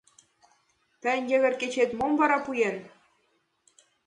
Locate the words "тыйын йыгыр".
1.01-1.53